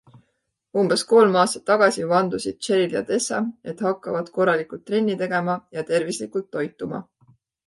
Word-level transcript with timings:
Umbes 0.83 1.01
kolm 1.09 1.35
aastat 1.41 1.63
tagasi 1.71 2.05
vandusid 2.11 2.57
Cheryl 2.67 2.95
ja 2.97 3.03
Tessa, 3.11 3.43
et 3.73 3.85
hakkavad 3.89 4.33
korralikult 4.39 4.85
trenni 4.89 5.19
tegema 5.21 5.59
ja 5.79 5.85
tervislikult 5.93 6.51
toituma. 6.57 7.05